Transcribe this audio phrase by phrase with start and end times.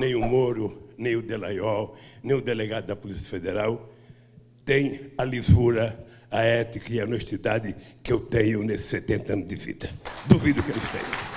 [0.00, 3.92] nem o Moro, nem o Delayol, nem o delegado da Polícia Federal
[4.64, 9.56] têm a lisura, a ética e a honestidade que eu tenho nesses 70 anos de
[9.56, 9.90] vida.
[10.26, 11.30] Duvido que eles tenham.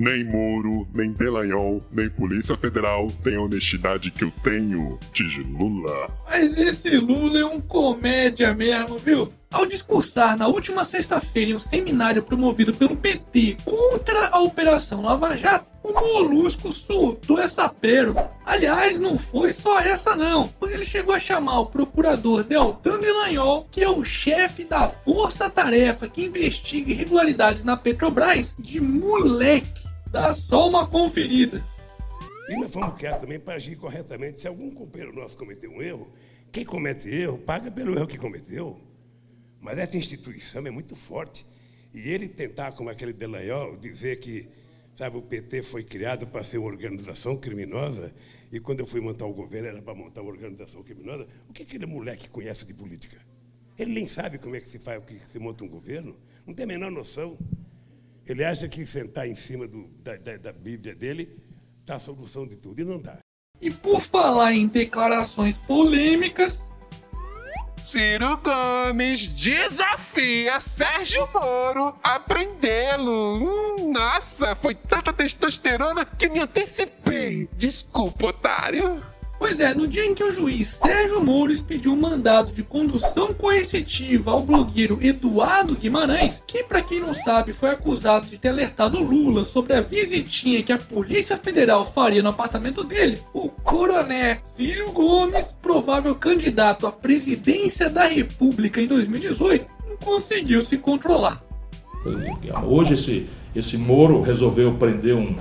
[0.00, 6.08] Nem Moro, nem Delanhol, nem Polícia Federal tem a honestidade que eu tenho, diz Lula.
[6.28, 9.32] Mas esse Lula é um comédia mesmo, viu?
[9.50, 15.34] Ao discursar na última sexta-feira em um seminário promovido pelo PT contra a Operação Lava
[15.38, 18.30] Jato, o Molusco soltou essa pérola.
[18.44, 23.66] Aliás, não foi só essa não, pois ele chegou a chamar o procurador Deltan Delanhol,
[23.70, 29.88] que é o chefe da força-tarefa que investiga irregularidades na Petrobras, de moleque.
[30.10, 31.64] Dá só uma conferida.
[32.50, 34.40] E nós vamos querer também para agir corretamente.
[34.40, 36.12] Se algum companheiro nosso cometeu um erro,
[36.52, 38.87] quem comete erro paga pelo erro que cometeu.
[39.60, 41.44] Mas essa instituição é muito forte.
[41.92, 44.48] E ele tentar, como aquele Delanhol, dizer que
[44.98, 48.12] sabe, o PT foi criado para ser uma organização criminosa
[48.50, 51.62] e quando eu fui montar o governo era para montar uma organização criminosa, o que
[51.62, 53.16] aquele moleque conhece de política?
[53.78, 56.64] Ele nem sabe como é que se faz, que se monta um governo, não tem
[56.64, 57.38] a menor noção.
[58.26, 61.38] Ele acha que sentar em cima do, da, da, da Bíblia dele
[61.80, 63.18] está a solução de tudo, e não está.
[63.60, 66.68] E por falar em declarações polêmicas,
[67.82, 73.38] Ciro Gomes desafia Sérgio Moro a prendê-lo.
[73.38, 77.48] Hum, nossa, foi tanta testosterona que me antecipei.
[77.56, 79.02] Desculpa, otário.
[79.38, 83.32] Pois é, no dia em que o juiz Sérgio Moro expediu um mandado de condução
[83.32, 89.00] coercitiva ao blogueiro Eduardo Guimarães, que para quem não sabe foi acusado de ter alertado
[89.00, 94.90] Lula sobre a visitinha que a Polícia Federal faria no apartamento dele, o coronel Ciro
[94.90, 101.42] Gomes, provável candidato à presidência da República em 2018, não conseguiu se controlar.
[102.66, 105.36] Hoje esse, esse Moro resolveu prender um,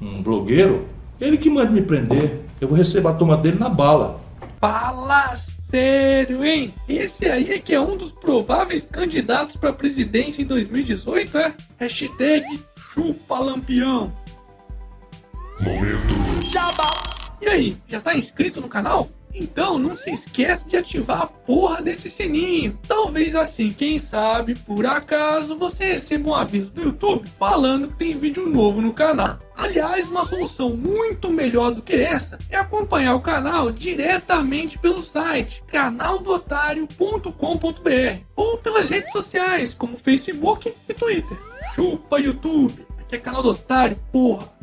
[0.00, 0.86] um blogueiro,
[1.20, 2.49] ele que manda me prender.
[2.60, 4.20] Eu vou receber a toma dele na bala.
[4.60, 6.74] Fala sério, hein?
[6.86, 11.54] Esse aí é que é um dos prováveis candidatos para presidência em 2018, é?
[11.78, 14.12] Hashtag chupa lampião.
[15.60, 16.14] Momento.
[16.52, 17.02] Jabá.
[17.40, 19.08] E aí, já tá inscrito no canal?
[19.34, 22.78] Então não se esquece de ativar a porra desse sininho.
[22.86, 28.18] Talvez assim, quem sabe, por acaso, você receba um aviso do YouTube falando que tem
[28.18, 29.38] vídeo novo no canal.
[29.56, 35.62] Aliás, uma solução muito melhor do que essa é acompanhar o canal diretamente pelo site
[35.66, 41.36] canaldotário.com.br ou pelas redes sociais como Facebook e Twitter.
[41.74, 44.59] Chupa YouTube, aqui é canal do Otário, porra.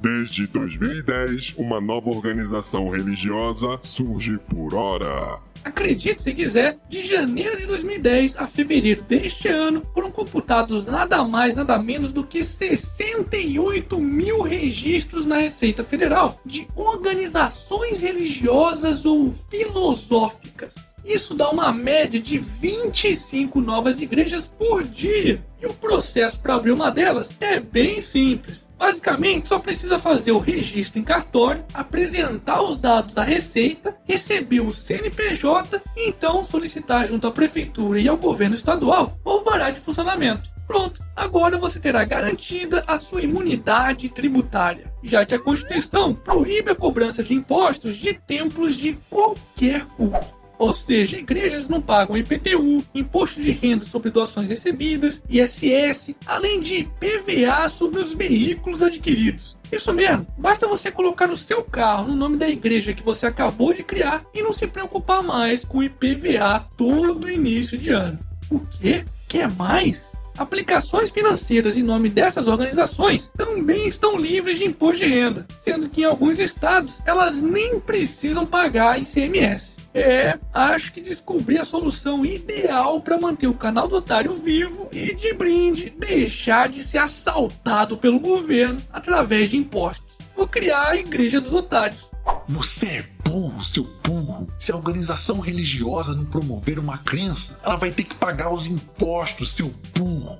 [0.00, 5.38] Desde 2010, uma nova organização religiosa surge por hora.
[5.62, 11.54] Acredite se quiser, de janeiro de 2010 a fevereiro deste ano foram computados nada mais,
[11.54, 20.89] nada menos do que 68 mil registros na Receita Federal de organizações religiosas ou filosóficas.
[21.04, 25.44] Isso dá uma média de 25 novas igrejas por dia.
[25.60, 28.70] E o processo para abrir uma delas é bem simples.
[28.78, 34.72] Basicamente, só precisa fazer o registro em cartório, apresentar os dados à Receita, receber o
[34.72, 40.48] CNPJ e então solicitar junto à Prefeitura e ao governo estadual o alvará de funcionamento.
[40.66, 46.76] Pronto, agora você terá garantida a sua imunidade tributária, já que a Constituição proíbe a
[46.76, 50.39] cobrança de impostos de templos de qualquer culto.
[50.60, 56.84] Ou seja, igrejas não pagam IPTU, imposto de renda sobre doações recebidas, ISS, além de
[57.00, 59.56] PVA sobre os veículos adquiridos.
[59.72, 63.72] Isso mesmo, basta você colocar no seu carro no nome da igreja que você acabou
[63.72, 68.18] de criar e não se preocupar mais com IPVA todo início de ano.
[68.50, 69.02] O quê?
[69.26, 70.12] Quer mais?
[70.38, 76.02] Aplicações financeiras em nome dessas organizações também estão livres de imposto de renda, sendo que
[76.02, 79.78] em alguns estados elas nem precisam pagar ICMS.
[79.92, 85.14] É, acho que descobri a solução ideal para manter o canal do Otário vivo e,
[85.14, 90.16] de brinde, deixar de ser assaltado pelo governo através de impostos.
[90.36, 92.08] Vou criar a Igreja dos Otários.
[92.46, 94.48] Você é burro, seu burro.
[94.58, 99.54] Se a organização religiosa não promover uma crença, ela vai ter que pagar os impostos,
[99.54, 100.36] seu burro.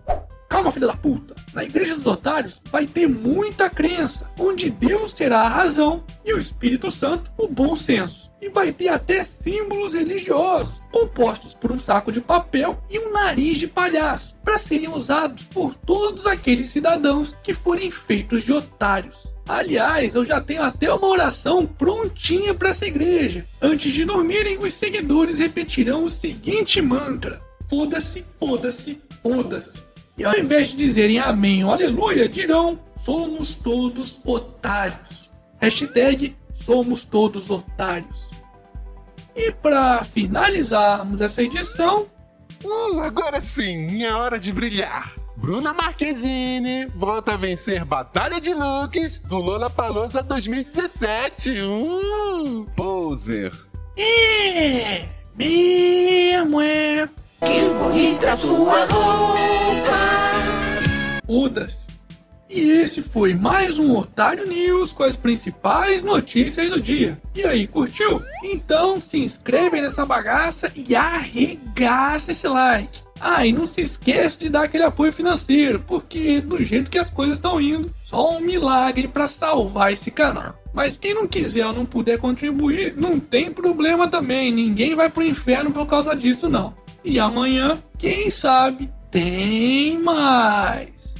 [0.60, 1.34] Calma, filha da puta.
[1.54, 6.38] Na Igreja dos Otários vai ter muita crença, onde Deus será a razão e o
[6.38, 8.30] Espírito Santo o bom senso.
[8.42, 13.56] E vai ter até símbolos religiosos, compostos por um saco de papel e um nariz
[13.56, 19.32] de palhaço, para serem usados por todos aqueles cidadãos que forem feitos de otários.
[19.48, 23.46] Aliás, eu já tenho até uma oração prontinha para essa igreja.
[23.62, 29.89] Antes de dormirem, os seguidores repetirão o seguinte mantra: foda-se, foda-se, foda-se.
[30.20, 35.30] E ao invés de dizerem amém ou aleluia, dirão somos todos otários.
[35.58, 38.28] Hashtag somos todos otários.
[39.34, 42.06] E para finalizarmos essa edição,
[42.62, 45.14] Uh, agora sim, é hora de brilhar.
[45.34, 51.62] Bruna Marquezine volta a vencer Batalha de Looks do Lola Palosa 2017.
[51.62, 53.54] Uh, poser.
[53.96, 57.08] é mesmo é
[57.40, 59.49] Que bonita sua roupa.
[61.30, 61.86] Foda-se.
[62.50, 67.22] E esse foi mais um Otário News com as principais notícias do dia.
[67.36, 68.20] E aí, curtiu?
[68.42, 73.02] Então se inscreve nessa bagaça e arregaça esse like.
[73.20, 77.10] Ah, e não se esquece de dar aquele apoio financeiro, porque do jeito que as
[77.10, 80.60] coisas estão indo, só um milagre para salvar esse canal.
[80.74, 84.50] Mas quem não quiser ou não puder contribuir, não tem problema também.
[84.50, 86.74] Ninguém vai pro inferno por causa disso, não.
[87.04, 91.19] E amanhã, quem sabe, tem mais.